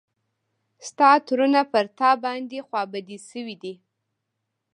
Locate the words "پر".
1.71-1.85